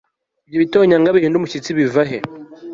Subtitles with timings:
[0.47, 2.17] Ibyo bitonyanga bihinda umushyitsi biva he